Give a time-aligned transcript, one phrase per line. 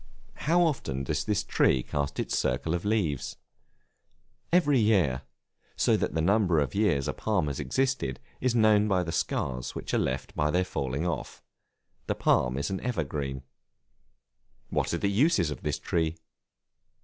[0.47, 3.37] How often does this tree cast its circle of leaves?
[4.51, 5.21] Every year;
[5.75, 9.75] so that the number of years a palm has existed is known by the scars
[9.75, 11.43] which are left by their falling off.
[12.07, 13.43] The palm is an evergreen.
[14.71, 16.17] What are the uses of this Tree?